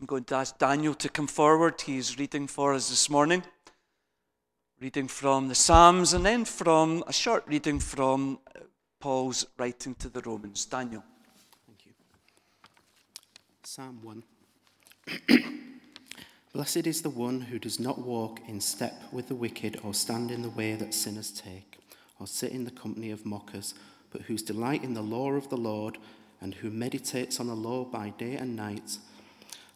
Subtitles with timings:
[0.00, 1.78] I'm going to ask Daniel to come forward.
[1.78, 3.42] He's reading for us this morning,
[4.80, 8.60] reading from the Psalms and then from a short reading from uh,
[8.98, 10.64] Paul's writing to the Romans.
[10.64, 11.04] Daniel.
[11.66, 11.92] Thank you.
[13.62, 14.22] Psalm 1.
[16.54, 20.30] Blessed is the one who does not walk in step with the wicked, or stand
[20.30, 21.78] in the way that sinners take,
[22.18, 23.74] or sit in the company of mockers,
[24.10, 25.98] but whose delight in the law of the Lord,
[26.40, 28.96] and who meditates on the law by day and night.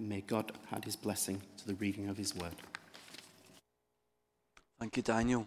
[0.00, 2.54] May God add his blessing to the reading of his word.
[4.78, 5.46] Thank you, Daniel.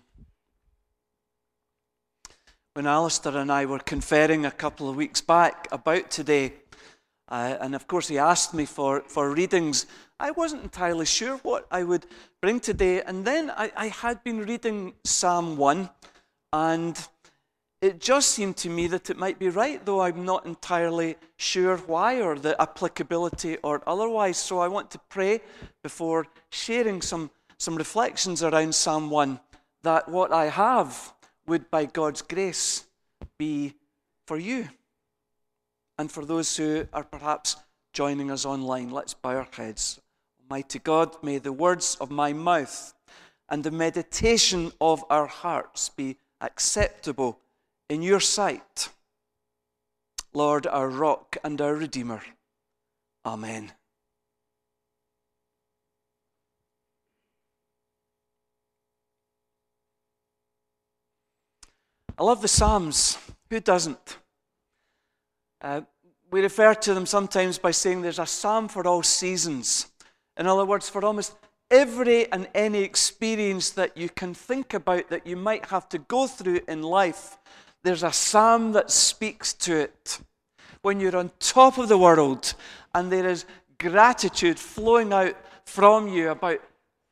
[2.76, 6.54] When Alistair and I were conferring a couple of weeks back about today,
[7.30, 9.88] uh, and of course he asked me for, for readings,
[10.20, 12.06] I wasn't entirely sure what I would
[12.40, 13.02] bring today.
[13.02, 15.90] And then I, I had been reading Psalm 1,
[16.52, 17.08] and
[17.84, 21.76] it just seemed to me that it might be right, though I'm not entirely sure
[21.76, 24.38] why or the applicability or otherwise.
[24.38, 25.42] So I want to pray
[25.82, 29.38] before sharing some, some reflections around Psalm 1
[29.82, 31.14] that what I have
[31.46, 32.86] would, by God's grace,
[33.38, 33.74] be
[34.28, 34.70] for you
[35.98, 37.58] and for those who are perhaps
[37.92, 38.92] joining us online.
[38.92, 40.00] Let's bow our heads.
[40.42, 42.94] Almighty God, may the words of my mouth
[43.50, 47.40] and the meditation of our hearts be acceptable
[47.94, 48.90] in your sight.
[50.34, 52.24] Lord, our rock and our redeemer.
[53.24, 53.72] Amen.
[62.18, 63.18] I love the Psalms.
[63.52, 64.18] Who doesn't?
[65.62, 65.82] Uh,
[66.32, 69.92] we refer to them sometimes by saying there's a psalm for all seasons.
[70.36, 71.36] In other words, for almost
[71.70, 76.26] every and any experience that you can think about that you might have to go
[76.26, 77.38] through in life,
[77.84, 80.20] there's a psalm that speaks to it.
[80.82, 82.54] When you're on top of the world
[82.94, 83.46] and there is
[83.80, 85.36] gratitude flowing out
[85.66, 86.60] from you about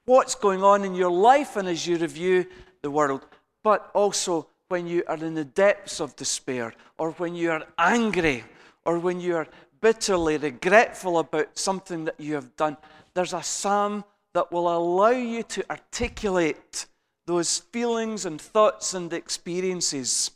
[0.05, 2.45] what's going on in your life and as you review
[2.81, 3.25] the world,
[3.63, 8.43] but also when you are in the depths of despair or when you are angry
[8.85, 9.47] or when you are
[9.81, 12.77] bitterly regretful about something that you have done.
[13.13, 14.03] There's a psalm
[14.33, 16.85] that will allow you to articulate
[17.25, 20.31] those feelings and thoughts and experiences.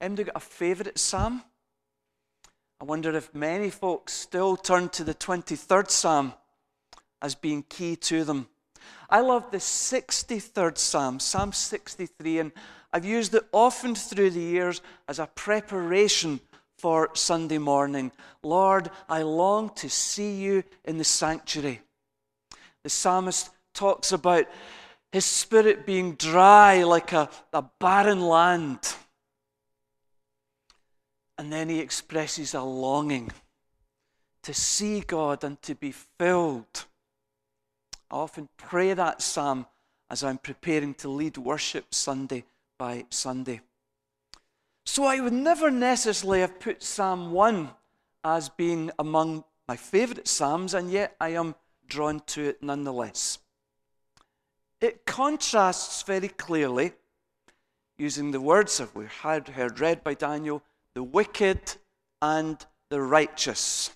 [0.00, 1.42] Anybody got a favourite psalm?
[2.80, 6.34] I wonder if many folks still turn to the 23rd psalm
[7.22, 8.48] as being key to them.
[9.08, 12.52] I love the 63rd psalm, Psalm 63, and
[12.92, 16.40] I've used it often through the years as a preparation
[16.76, 18.12] for Sunday morning.
[18.42, 21.80] Lord, I long to see you in the sanctuary.
[22.82, 24.46] The psalmist talks about
[25.12, 28.78] his spirit being dry like a, a barren land.
[31.38, 33.30] And then he expresses a longing
[34.42, 36.86] to see God and to be filled.
[38.10, 39.66] I often pray that psalm
[40.08, 42.44] as I'm preparing to lead worship Sunday
[42.78, 43.60] by Sunday.
[44.84, 47.70] So I would never necessarily have put Psalm 1
[48.24, 51.56] as being among my favourite Psalms, and yet I am
[51.88, 53.38] drawn to it nonetheless.
[54.80, 56.92] It contrasts very clearly,
[57.98, 60.62] using the words that we had heard read by Daniel,
[60.96, 61.60] the wicked
[62.22, 63.94] and the righteous.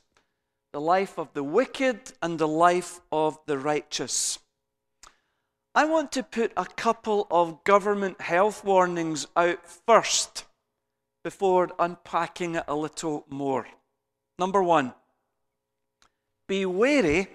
[0.74, 4.38] The life of the wicked and the life of the righteous.
[5.74, 10.44] I want to put a couple of government health warnings out first
[11.24, 13.66] before unpacking it a little more.
[14.38, 14.92] Number one,
[16.48, 17.28] be wary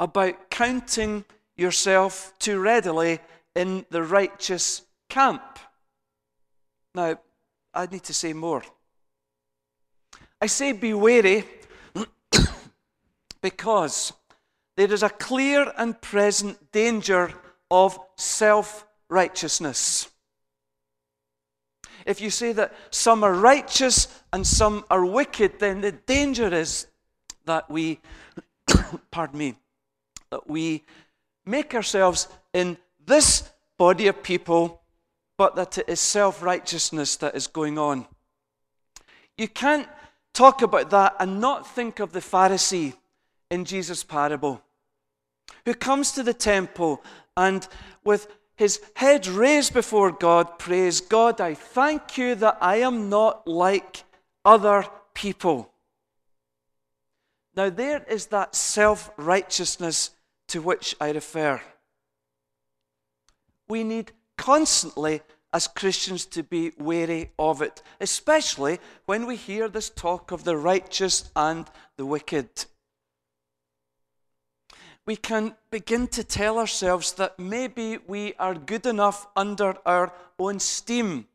[0.00, 1.24] about counting
[1.56, 3.20] yourself too readily
[3.54, 5.60] in the righteous camp.
[6.92, 7.20] Now,
[7.74, 8.62] I need to say more.
[10.40, 11.44] I say be wary
[13.42, 14.12] Because
[14.76, 17.32] there is a clear and present danger
[17.70, 20.10] of self righteousness.
[22.06, 26.86] If you say that some are righteous and some are wicked, then the danger is
[27.46, 28.00] that we,
[29.10, 29.54] pardon me,
[30.30, 30.84] that we
[31.46, 34.82] make ourselves in this body of people,
[35.36, 38.06] but that it is self righteousness that is going on.
[39.36, 39.88] You can't
[40.32, 42.94] talk about that and not think of the Pharisee
[43.50, 44.62] in Jesus' parable,
[45.64, 47.02] who comes to the temple
[47.36, 47.66] and
[48.04, 53.48] with his head raised before God, prays, God, I thank you that I am not
[53.48, 54.04] like
[54.44, 55.70] other people.
[57.56, 60.10] Now, there is that self righteousness
[60.48, 61.60] to which I refer.
[63.68, 65.22] We need constantly,
[65.52, 70.56] as Christians, to be wary of it, especially when we hear this talk of the
[70.56, 71.66] righteous and
[71.96, 72.66] the wicked
[75.06, 80.58] we can begin to tell ourselves that maybe we are good enough under our own
[80.58, 81.26] steam,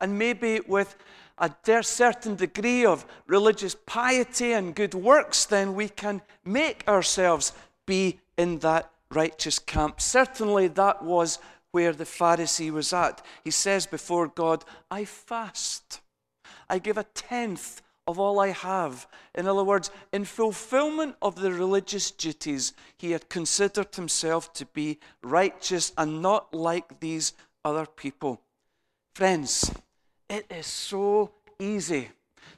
[0.00, 0.96] and maybe with
[1.38, 1.52] a
[1.82, 7.52] certain degree of religious piety and good works, then we can make ourselves
[7.86, 10.00] be in that righteous camp.
[10.00, 11.38] Certainly, that was
[11.72, 13.24] where the Pharisee was at.
[13.44, 16.00] He says before God, I fast,
[16.68, 19.06] I give a tenth of all I have.
[19.34, 24.98] In other words, in fulfillment of the religious duties, he had considered himself to be
[25.22, 27.34] righteous and not like these
[27.64, 28.40] other people.
[29.14, 29.70] Friends,
[30.30, 32.08] it is so easy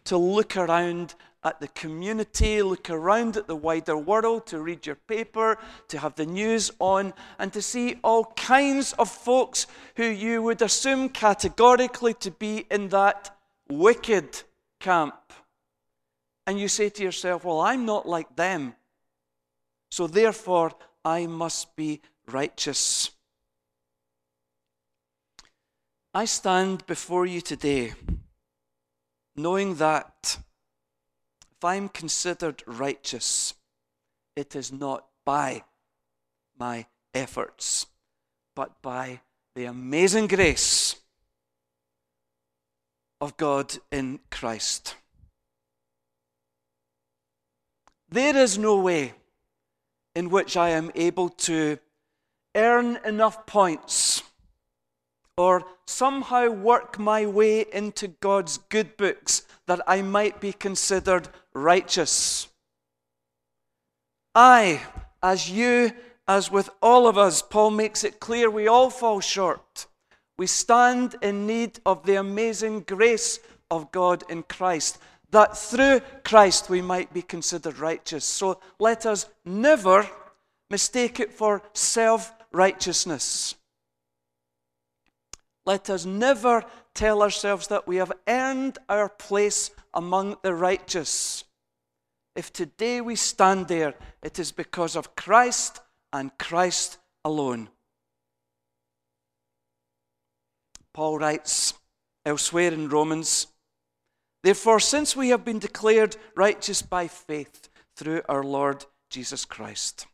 [0.05, 4.97] to look around at the community, look around at the wider world, to read your
[4.97, 5.59] paper,
[5.89, 9.67] to have the news on, and to see all kinds of folks
[9.97, 13.35] who you would assume categorically to be in that
[13.69, 14.43] wicked
[14.81, 15.33] camp.
[16.47, 18.75] And you say to yourself, Well, I'm not like them,
[19.91, 20.73] so therefore
[21.05, 23.11] I must be righteous.
[26.13, 27.95] I stand before you today
[29.37, 30.39] knowing that
[31.61, 33.53] if I'm considered righteous,
[34.35, 35.63] it is not by
[36.59, 37.85] my efforts,
[38.57, 39.21] but by
[39.55, 40.97] the amazing grace
[43.21, 44.95] of God in Christ.
[48.09, 49.13] There is no way
[50.15, 51.79] in which I am able to
[52.55, 54.23] earn enough points
[55.37, 62.49] or somehow work my way into God's good books that I might be considered righteous.
[64.35, 64.83] I,
[65.23, 65.93] as you,
[66.29, 69.87] as with all of us, Paul makes it clear we all fall short.
[70.39, 74.99] We stand in need of the amazing grace of God in Christ
[75.31, 78.25] that through Christ we might be considered righteous.
[78.25, 80.09] So let us never
[80.69, 83.55] mistake it for self righteousness.
[85.67, 86.65] Let us never
[86.95, 91.45] tell ourselves that we have earned our place among the righteous.
[92.37, 95.81] If today we stand there, it is because of Christ
[96.13, 97.69] and Christ alone.
[100.93, 101.75] Paul writes
[102.25, 103.47] elsewhere in Romans
[104.43, 110.07] Therefore, since we have been declared righteous by faith through our Lord Jesus Christ,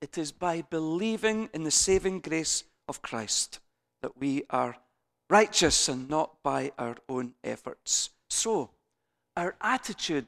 [0.00, 3.60] it is by believing in the saving grace of Christ
[4.00, 4.76] that we are
[5.30, 8.10] righteous and not by our own efforts.
[8.28, 8.70] So,
[9.36, 10.26] our attitude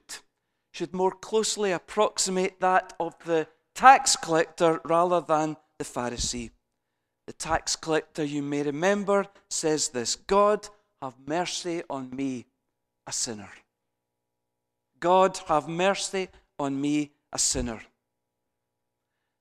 [0.72, 6.50] should more closely approximate that of the tax collector rather than the Pharisee.
[7.26, 10.68] The tax collector, you may remember, says this God,
[11.02, 12.46] have mercy on me,
[13.06, 13.50] a sinner.
[15.00, 16.28] God, have mercy
[16.58, 17.82] on me, a sinner.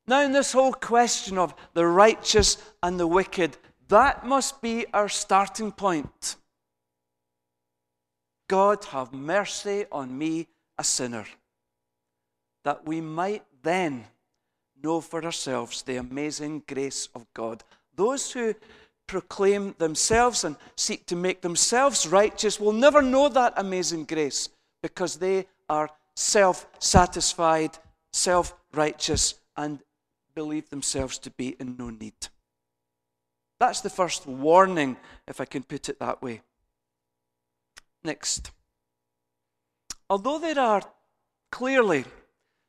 [0.07, 3.57] Now, in this whole question of the righteous and the wicked,
[3.91, 6.37] that must be our starting point.
[8.47, 11.25] God, have mercy on me, a sinner,
[12.63, 14.05] that we might then
[14.81, 17.63] know for ourselves the amazing grace of God.
[17.93, 18.55] Those who
[19.07, 24.47] proclaim themselves and seek to make themselves righteous will never know that amazing grace
[24.81, 27.77] because they are self satisfied,
[28.13, 29.79] self righteous, and
[30.33, 32.15] believe themselves to be in no need.
[33.61, 36.41] That's the first warning, if I can put it that way.
[38.03, 38.49] Next.
[40.09, 40.81] Although there are
[41.51, 42.05] clearly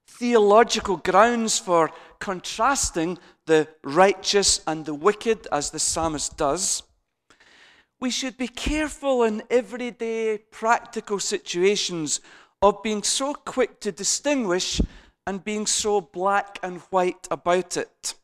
[0.06, 6.82] theological grounds for contrasting the righteous and the wicked, as the psalmist does,
[7.98, 12.20] we should be careful in everyday practical situations
[12.60, 14.78] of being so quick to distinguish
[15.26, 18.14] and being so black and white about it.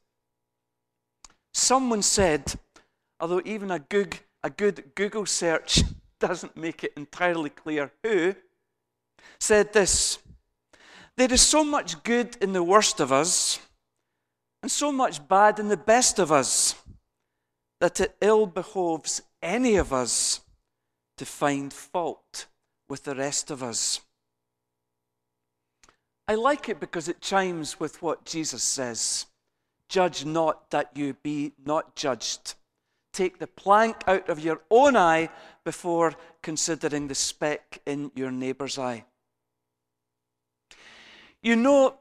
[1.59, 2.55] Someone said,
[3.19, 5.83] although even a good, a good Google search
[6.21, 8.37] doesn't make it entirely clear who,
[9.41, 10.21] said this
[11.17, 13.59] There is so much good in the worst of us,
[14.63, 16.77] and so much bad in the best of us,
[17.81, 20.41] that it ill behoves any of us
[21.17, 22.47] to find fault
[22.89, 24.01] with the rest of us.
[26.29, 29.27] I like it because it chimes with what Jesus says
[29.89, 32.55] Judge not that you be not judged.
[33.13, 35.31] Take the plank out of your own eye
[35.65, 39.05] before considering the speck in your neighbour's eye.
[41.43, 41.95] You know,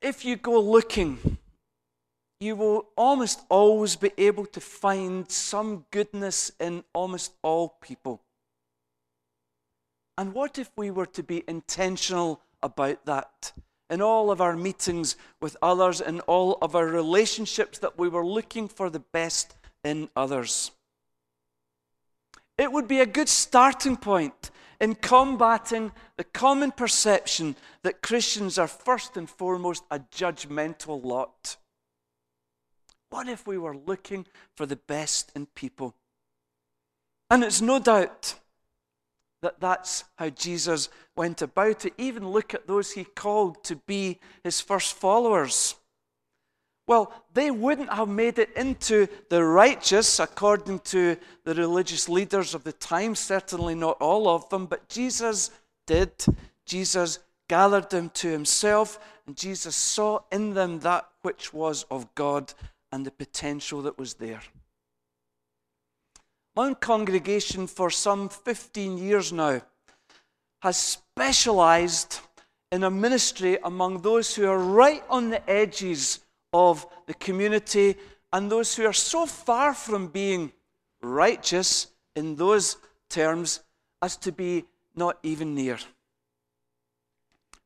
[0.00, 1.38] if you go looking,
[2.40, 8.20] you will almost always be able to find some goodness in almost all people.
[10.16, 13.52] And what if we were to be intentional about that?
[13.90, 18.26] In all of our meetings with others, in all of our relationships, that we were
[18.26, 20.70] looking for the best in others.
[22.56, 24.50] It would be a good starting point
[24.80, 31.56] in combating the common perception that Christians are first and foremost a judgmental lot.
[33.10, 34.26] What if we were looking
[34.56, 35.94] for the best in people?
[37.30, 38.34] And it's no doubt
[39.44, 41.92] that that's how Jesus went about it.
[41.98, 45.76] Even look at those he called to be his first followers.
[46.86, 52.64] Well, they wouldn't have made it into the righteous according to the religious leaders of
[52.64, 55.50] the time, certainly not all of them, but Jesus
[55.86, 56.12] did.
[56.66, 62.52] Jesus gathered them to himself, and Jesus saw in them that which was of God
[62.92, 64.42] and the potential that was there.
[66.56, 69.60] Mount Congregation, for some 15 years now,
[70.62, 72.20] has specialized
[72.70, 76.20] in a ministry among those who are right on the edges
[76.52, 77.96] of the community
[78.32, 80.52] and those who are so far from being
[81.02, 82.76] righteous in those
[83.08, 83.60] terms
[84.00, 85.78] as to be not even near.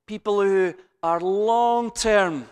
[0.06, 2.48] People who are long term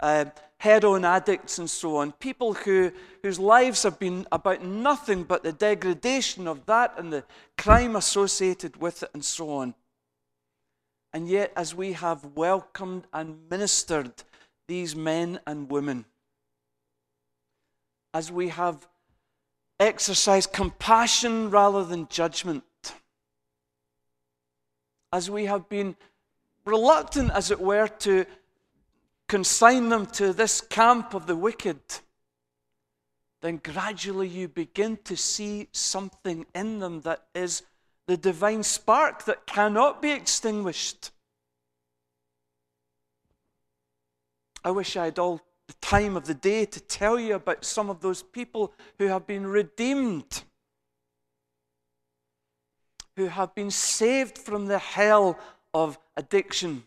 [0.00, 0.26] uh,
[0.62, 2.92] heroin addicts and so on, people who,
[3.24, 7.24] whose lives have been about nothing but the degradation of that and the
[7.58, 9.74] crime associated with it and so on.
[11.12, 14.12] And yet, as we have welcomed and ministered
[14.68, 16.04] these men and women,
[18.14, 18.86] as we have
[19.80, 22.62] exercised compassion rather than judgment,
[25.12, 25.96] as we have been
[26.64, 28.26] reluctant, as it were, to
[29.28, 31.80] consign them to this camp of the wicked,
[33.40, 37.62] then gradually you begin to see something in them that is
[38.06, 41.10] the divine spark that cannot be extinguished.
[44.64, 47.90] I wish I had all the time of the day to tell you about some
[47.90, 50.44] of those people who have been redeemed,
[53.16, 55.38] who have been saved from the hell
[55.74, 56.84] of addiction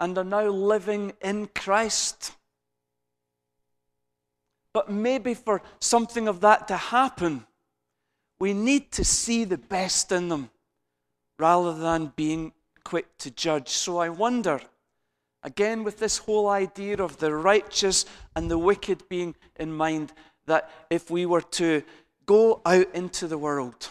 [0.00, 2.32] and are now living in Christ.
[4.72, 7.46] But maybe for something of that to happen,
[8.38, 10.50] we need to see the best in them
[11.38, 12.52] rather than being
[12.84, 13.68] quick to judge.
[13.70, 14.60] So I wonder,
[15.42, 18.04] again, with this whole idea of the righteous
[18.36, 20.12] and the wicked being in mind,
[20.46, 21.82] that if we were to
[22.26, 23.88] go out into the world,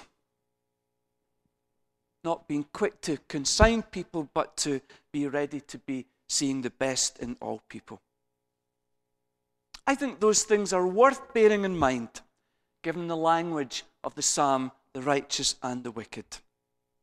[2.23, 4.81] not being quick to consign people, but to
[5.11, 8.01] be ready to be seeing the best in all people.
[9.85, 12.21] I think those things are worth bearing in mind,
[12.83, 16.25] given the language of the psalm, the righteous and the wicked.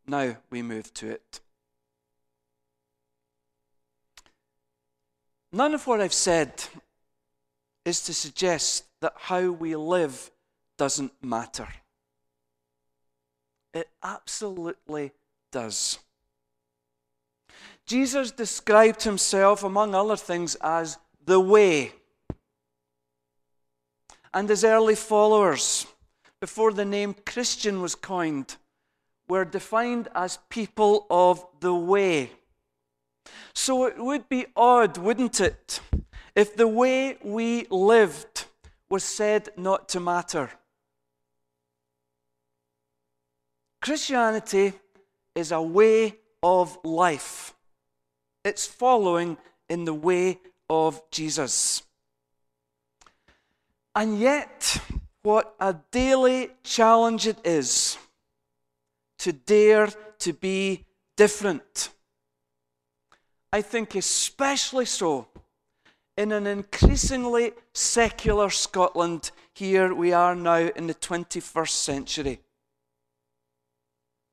[0.06, 1.40] Now we move to it.
[5.50, 6.64] None of what I've said
[7.85, 10.30] is to suggest that how we live
[10.76, 11.68] doesn't matter.
[13.75, 15.12] It absolutely
[15.50, 15.99] does.
[17.87, 21.93] Jesus described himself, among other things, as the way.
[24.33, 25.87] And his early followers,
[26.40, 28.57] before the name Christian was coined,
[29.28, 32.31] were defined as people of the way.
[33.54, 35.81] So it would be odd, wouldn't it,
[36.35, 38.47] if the way we lived
[38.88, 40.50] was said not to matter.
[43.84, 44.72] Christianity
[45.34, 47.52] is a way of life.
[48.42, 49.36] It's following
[49.68, 50.38] in the way
[50.70, 51.82] of Jesus.
[53.94, 54.80] And yet,
[55.22, 57.98] what a daily challenge it is
[59.18, 61.90] to dare to be different.
[63.52, 65.28] I think especially so
[66.16, 72.40] in an increasingly secular Scotland, here we are now in the 21st century.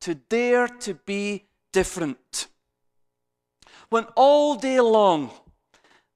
[0.01, 2.47] To dare to be different.
[3.89, 5.31] When all day long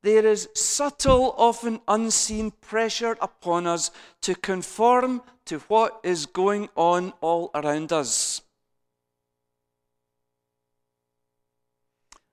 [0.01, 3.89] there is subtle, often unseen pressure upon us
[4.21, 8.41] to conform to what is going on all around us.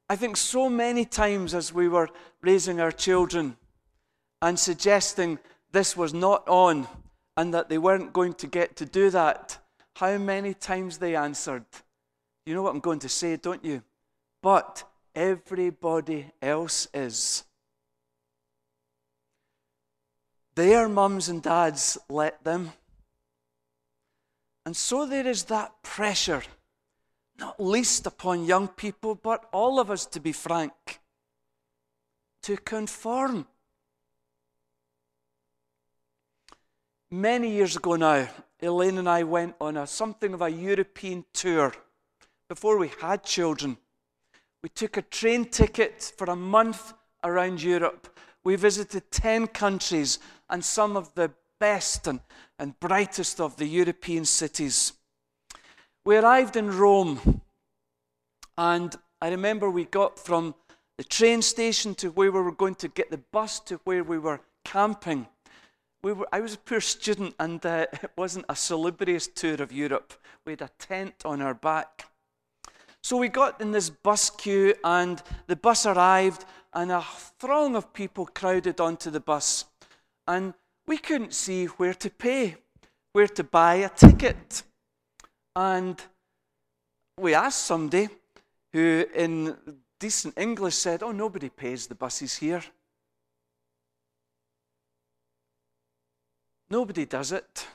[0.09, 2.11] I think so many times as we were
[2.43, 3.57] raising our children
[4.43, 5.39] and suggesting
[5.71, 6.87] this was not on
[7.39, 9.57] and that they weren't going to get to do that,
[9.95, 11.65] how many times they answered,
[12.47, 13.83] You know what I'm going to say, don't you?
[14.43, 14.85] But
[15.15, 17.45] everybody else is.
[20.55, 22.73] Their mums and dads let them.
[24.65, 26.43] And so there is that pressure
[27.39, 31.01] not least upon young people, but all of us, to be frank,
[32.43, 33.47] to conform.
[37.11, 38.29] Many years ago now,
[38.63, 41.75] Elaine and I went on a, something of a European tour
[42.49, 43.77] before we had children.
[44.63, 46.93] We took a train ticket for a month
[47.25, 48.17] around Europe.
[48.45, 52.21] We visited 10 countries and some of the best and,
[52.59, 54.93] and brightest of the European cities.
[56.05, 57.41] We arrived in Rome,
[58.57, 60.55] and I remember we got from
[60.99, 64.19] the train station to where we were going to get the bus to where we
[64.19, 65.27] were camping.
[66.05, 69.73] We were, I was a poor student, and uh, it wasn't a salubrious tour of
[69.73, 70.15] Europe.
[70.45, 72.09] We had a tent on our back.
[73.05, 77.05] So we got in this bus queue, and the bus arrived, and a
[77.39, 79.67] throng of people crowded onto the bus.
[80.27, 80.55] And
[80.87, 82.57] we couldn't see where to pay,
[83.13, 84.65] where to buy a ticket.
[85.55, 86.01] And
[87.19, 88.09] we asked somebody
[88.73, 89.57] who, in
[90.01, 92.63] decent English, said, Oh, nobody pays the buses here.
[96.73, 97.67] Nobody does it.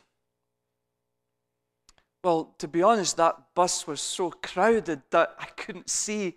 [2.24, 6.36] Well, to be honest, that bus was so crowded that I couldn't see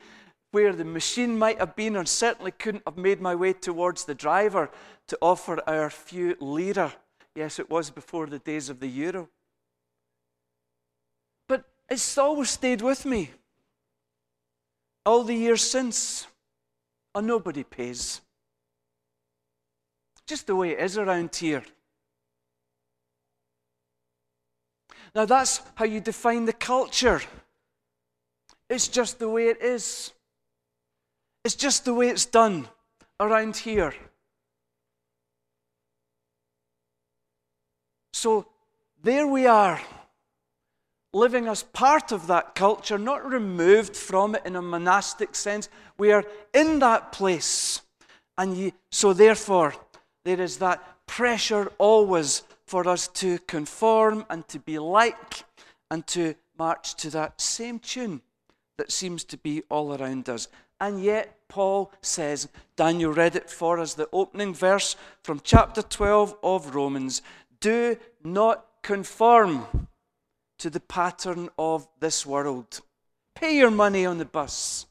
[0.51, 4.15] where the machine might have been, and certainly couldn't have made my way towards the
[4.15, 4.71] driver
[5.07, 6.93] to offer our few lira.
[7.35, 9.31] Yes, it was before the days of the euro.
[11.49, 13.31] But it's always stayed with me.
[15.07, 16.27] All the years since,
[17.15, 18.21] and nobody pays.
[20.27, 21.65] Just the way it is around here.
[25.15, 27.21] Now, that's how you define the culture.
[28.69, 30.13] It's just the way it is.
[31.45, 32.69] It's just the way it's done
[33.19, 33.95] around here.
[38.13, 38.47] So,
[39.03, 39.81] there we are
[41.13, 45.69] living as part of that culture, not removed from it in a monastic sense.
[45.99, 47.83] We are in that place.
[48.39, 49.75] And so, therefore,
[50.25, 55.43] there is that pressure always for us to conform and to be like
[55.91, 58.23] and to march to that same tune
[58.79, 60.47] that seems to be all around us.
[60.81, 66.37] And yet, Paul says, Daniel read it for us, the opening verse from chapter 12
[66.45, 67.23] of Romans
[67.59, 69.89] do not conform
[70.59, 72.83] to the pattern of this world.
[73.35, 74.87] Pay your money on the bus.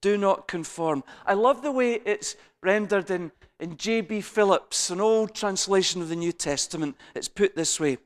[0.00, 1.04] Do not conform.
[1.26, 4.20] I love the way it's rendered in, in J.B.
[4.20, 6.96] Phillips, an old translation of the New Testament.
[7.14, 7.98] It's put this way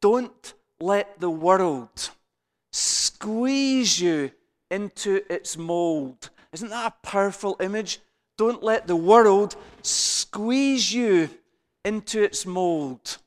[0.00, 2.10] Don't let the world
[2.72, 4.30] squeeze you
[4.70, 6.30] into its mold.
[6.52, 8.00] Isn't that a powerful image?
[8.38, 11.30] Don't let the world squeeze you
[11.84, 13.18] into its mold.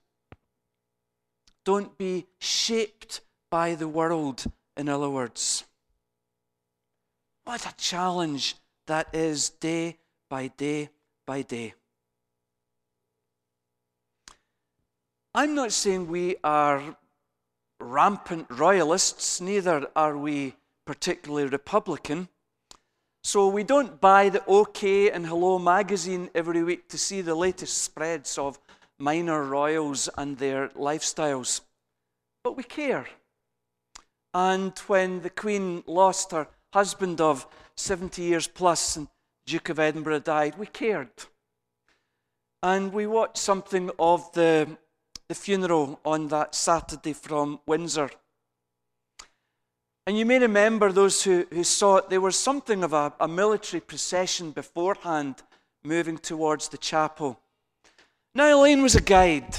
[1.64, 4.46] Don't be shaped by the world,
[4.78, 5.64] in other words.
[7.44, 8.56] What a challenge
[8.88, 9.98] that is day
[10.30, 10.90] by day
[11.26, 11.74] by day.
[15.34, 16.96] I'm not saying we are
[17.80, 22.30] rampant royalists, neither are we particularly Republican.
[23.24, 27.84] So we don't buy the OK and Hello magazine every week to see the latest
[27.84, 28.60] spreads of
[29.00, 31.62] minor royals and their lifestyles.
[32.44, 33.08] But we care.
[34.34, 39.08] And when the Queen lost her husband of 70 years plus and
[39.46, 41.10] Duke of Edinburgh died, we cared.
[42.64, 44.68] And we watched something of the,
[45.28, 48.10] the funeral on that Saturday from Windsor.
[50.08, 53.28] And you may remember those who, who saw it, there was something of a, a
[53.28, 55.44] military procession beforehand
[55.84, 57.40] moving towards the chapel.
[58.34, 59.56] Now, Elaine was a guide,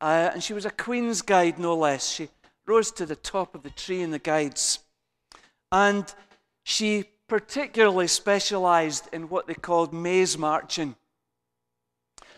[0.00, 2.08] uh, and she was a Queen's guide, no less.
[2.08, 2.28] She
[2.66, 4.78] rose to the top of the tree in the guides.
[5.70, 6.12] And
[6.64, 10.96] she particularly specialized in what they called maze marching.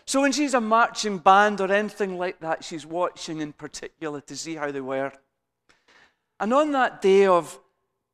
[0.05, 4.35] So when she's a marching band or anything like that, she's watching in particular to
[4.35, 5.13] see how they were.
[6.39, 7.59] And on that day of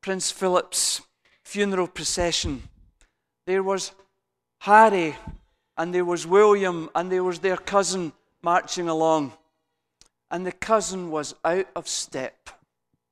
[0.01, 1.01] Prince Philip's
[1.43, 2.63] funeral procession,
[3.47, 3.93] there was
[4.59, 5.15] Harry
[5.77, 8.11] and there was William and there was their cousin
[8.43, 9.33] marching along.
[10.29, 12.49] And the cousin was out of step.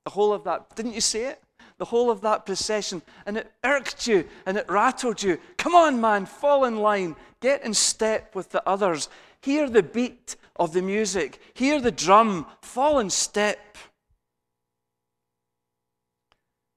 [0.04, 1.42] The whole of that, didn't you see it?
[1.78, 3.02] The whole of that procession.
[3.26, 5.40] And it irked you and it rattled you.
[5.58, 7.16] Come on, man, fall in line.
[7.42, 9.10] Get in step with the others.
[9.42, 11.40] Hear the beat of the music.
[11.54, 12.46] Hear the drum.
[12.62, 13.78] Fall in step.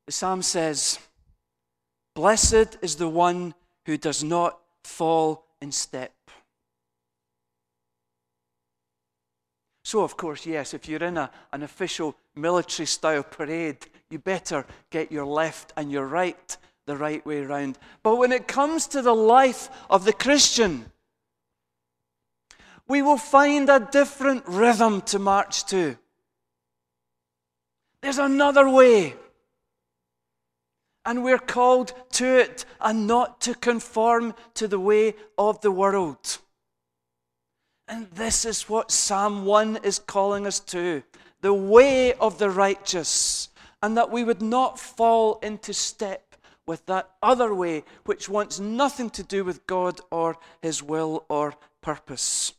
[0.06, 0.98] The psalm says,
[2.14, 3.54] Blessed is the one
[3.86, 6.12] who does not fall in step.
[9.88, 14.66] So, of course, yes, if you're in a, an official military style parade, you better
[14.90, 17.78] get your left and your right the right way around.
[18.02, 20.92] But when it comes to the life of the Christian,
[22.86, 25.96] we will find a different rhythm to march to.
[28.02, 29.14] There's another way.
[31.06, 36.40] And we're called to it and not to conform to the way of the world.
[37.88, 41.02] And this is what Psalm 1 is calling us to
[41.40, 43.48] the way of the righteous,
[43.82, 49.08] and that we would not fall into step with that other way which wants nothing
[49.08, 52.52] to do with God or His will or purpose.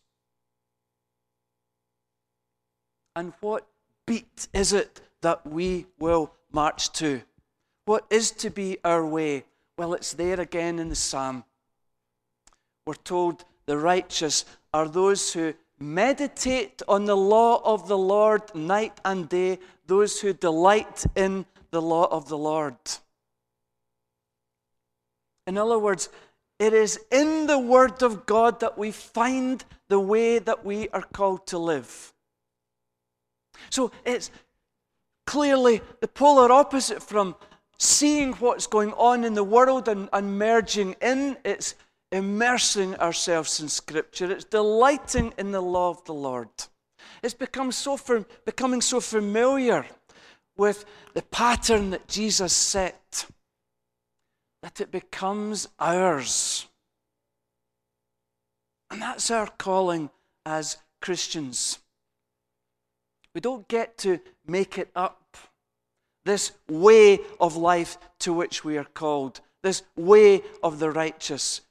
[3.16, 3.68] And what
[4.08, 7.22] beat is it that we will march to?
[7.86, 9.46] What is to be our way?
[9.78, 11.44] Well, it's there again in the psalm.
[12.88, 19.00] We're told the righteous are those who meditate on the law of the Lord night
[19.06, 22.76] and day, those who delight in the law of the Lord.
[25.48, 26.10] In other words,
[26.60, 31.02] it is in the Word of God that we find the way that we are
[31.02, 32.14] called to live.
[33.70, 34.30] So it's
[35.26, 37.36] clearly the polar opposite from
[37.78, 41.38] seeing what's going on in the world and, and merging in.
[41.46, 41.76] It's
[42.12, 44.32] immersing ourselves in Scripture.
[44.32, 46.50] It's delighting in the law of the Lord.
[47.22, 48.00] It's become so
[48.46, 49.86] becoming so familiar
[50.58, 53.26] with the pattern that Jesus set
[54.62, 56.68] that it becomes ours.
[58.92, 60.10] And that's our calling
[60.46, 61.80] as Christians.
[63.34, 65.38] We don't get to make it up
[66.26, 71.62] this way of life to which we are called, this way of the righteous.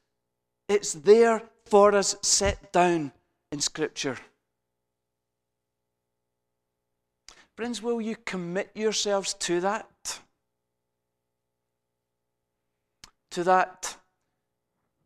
[0.68, 3.12] It's there for us set down
[3.50, 4.18] in Scripture.
[7.56, 10.20] Friends, will you commit yourselves to that?
[13.32, 13.96] To that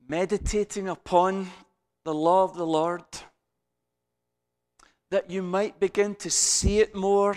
[0.08, 1.48] meditating upon
[2.04, 3.04] the law of the Lord?
[5.10, 7.36] That you might begin to see it more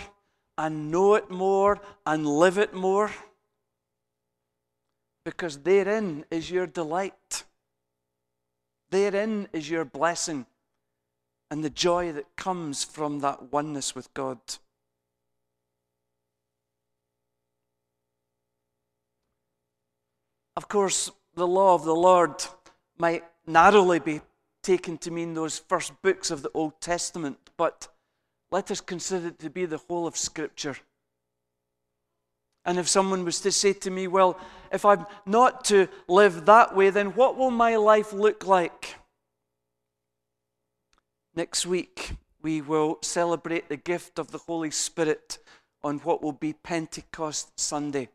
[0.58, 3.12] and know it more and live it more.
[5.24, 7.46] Because therein is your delight,
[8.89, 10.45] therein is your blessing
[11.52, 14.39] and the joy that comes from that oneness with God.
[20.56, 22.43] Of course, the law of the Lord
[22.98, 24.21] might narrowly be
[24.63, 27.89] taken to mean those first books of the Old Testament, but
[28.52, 30.78] let us consider it to be the whole of Scripture.
[32.65, 34.39] And if someone was to say to me, Well,
[34.71, 38.95] if I'm not to live that way, then what will my life look like?
[41.36, 45.38] Next week, we will celebrate the gift of the Holy Spirit
[45.84, 48.10] on what will be Pentecost Sunday.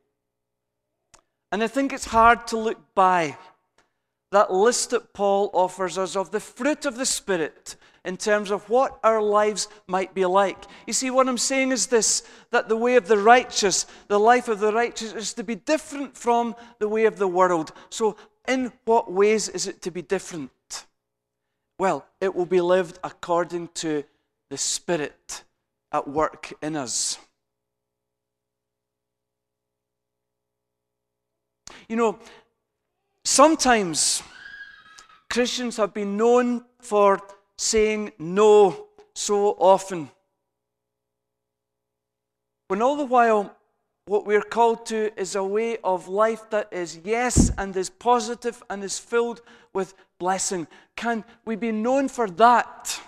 [1.53, 3.37] And I think it's hard to look by
[4.33, 8.69] that list that Paul offers us of the fruit of the Spirit in terms of
[8.71, 10.65] what our lives might be like.
[10.87, 14.49] You see, what I'm saying is this that the way of the righteous, the life
[14.49, 17.73] of the righteous, is to be different from the way of the world.
[17.91, 18.17] So,
[18.49, 20.51] in what ways is it to be different?
[21.79, 24.05] Well, it will be lived according to
[24.49, 25.45] the Spirit
[25.93, 27.19] at work in us.
[31.89, 32.19] You know,
[33.25, 34.23] sometimes
[35.29, 37.21] Christians have been known for
[37.61, 40.11] saying no so often.
[42.69, 43.55] When all the while,
[44.07, 48.63] what we're called to is a way of life that is yes and is positive
[48.71, 49.43] and is filled
[49.75, 50.69] with blessing.
[50.97, 52.99] Can we be known for that?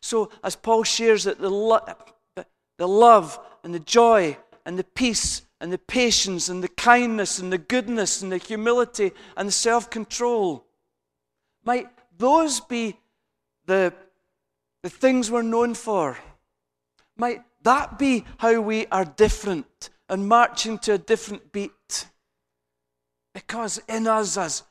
[0.00, 5.72] So, as Paul shares that the, the love and the joy and the peace and
[5.72, 10.66] the patience and the kindness and the goodness and the humility and the self control.
[11.66, 12.96] Might those be
[13.66, 13.92] the,
[14.84, 16.16] the things we're known for?
[17.16, 22.06] Might that be how we are different and marching to a different beat?
[23.34, 24.62] Because in us, as,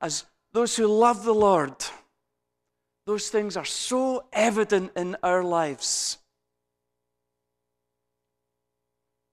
[0.00, 1.76] as those who love the Lord,
[3.06, 6.18] those things are so evident in our lives.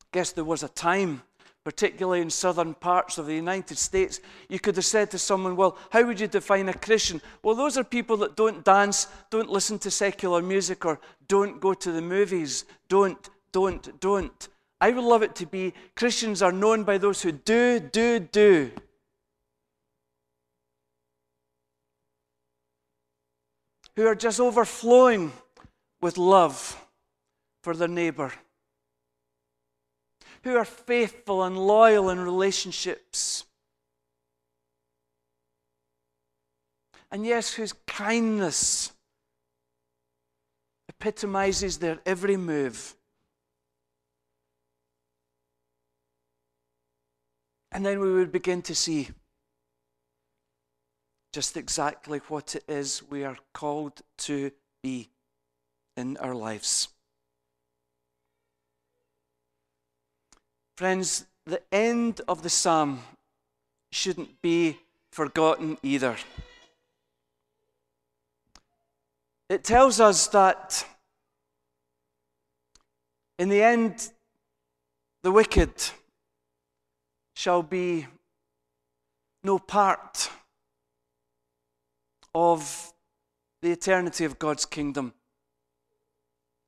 [0.04, 1.24] I guess there was a time,
[1.68, 5.78] particularly in southern parts of the United States, you could have said to someone, Well,
[5.90, 7.22] how would you define a Christian?
[7.44, 11.74] Well, those are people that don't dance, don't listen to secular music, or don't go
[11.74, 12.64] to the movies.
[12.88, 14.48] Don't, don't, don't.
[14.80, 18.72] I would love it to be Christians are known by those who do, do, do.
[23.98, 25.34] Who are just overflowing
[26.00, 26.82] with love
[27.62, 28.32] for their neighbor
[30.48, 33.44] who are faithful and loyal in relationships.
[37.12, 38.94] And yes, whose kindness
[40.88, 42.96] epitomizes their every move.
[47.74, 49.10] And then we would begin to see
[51.34, 55.10] just exactly what it is we are called to be
[55.98, 56.88] in our lives.
[60.78, 63.02] Friends, the end of the psalm
[63.92, 64.78] shouldn't be
[65.12, 66.16] forgotten either.
[69.50, 70.86] It tells us that
[73.40, 74.12] in the end,
[75.24, 75.72] the wicked
[77.36, 78.06] shall be
[79.44, 80.30] no part
[82.36, 82.94] of
[83.64, 85.16] the eternity of God's kingdom,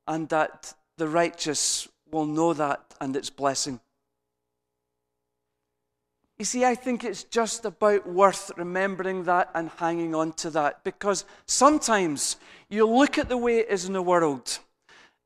[0.07, 3.79] and that the righteous will know that and its blessing.
[6.39, 10.85] You see, I think it's just about worth remembering that and hanging on to that
[10.85, 12.37] because sometimes
[12.69, 14.59] you look at the way it is in the world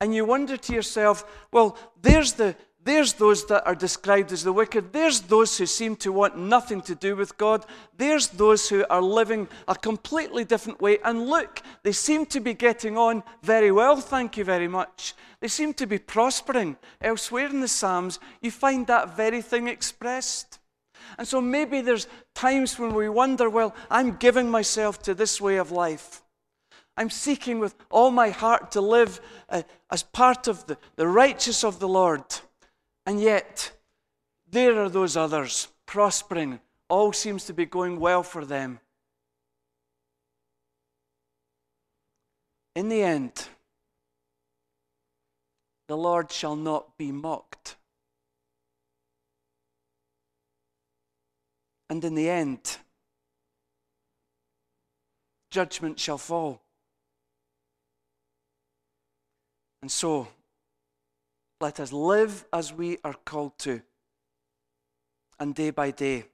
[0.02, 4.52] and you wonder to yourself, well, there's the there's those that are described as the
[4.52, 4.91] wicked.
[4.91, 7.65] There's those who seem to want nothing to do with God.
[7.95, 10.97] There's those who are living a completely different way.
[11.06, 15.15] And look, they seem to be getting on very well, thank you very much.
[15.39, 16.76] They seem to be prospering.
[16.99, 20.60] Elsewhere in the Psalms, you find that very thing expressed.
[21.18, 25.58] And so maybe there's times when we wonder, well, I'm giving myself to this way
[25.58, 26.22] of life.
[26.96, 31.63] I'm seeking with all my heart to live uh, as part of the, the righteous
[31.63, 32.24] of the Lord.
[33.06, 33.72] And yet,
[34.50, 36.60] there are those others prospering.
[36.89, 38.80] All seems to be going well for them.
[42.76, 43.48] In the end,
[45.88, 47.76] the Lord shall not be mocked.
[51.93, 52.77] And in the end,
[55.51, 56.60] judgment shall fall.
[59.79, 60.27] And so,
[61.62, 63.84] let us live as we are called to,
[65.39, 66.25] and day by day,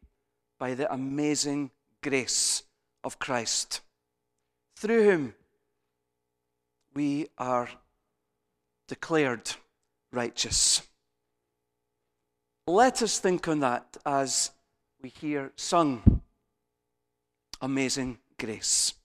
[0.57, 2.63] by the amazing grace
[3.03, 3.81] of Christ,
[4.77, 5.33] through whom
[6.93, 7.67] we are
[8.87, 9.51] declared
[10.13, 10.87] righteous.
[12.65, 14.51] Let us think on that as
[15.01, 16.21] we hear sung
[17.61, 18.98] Amazing Grace.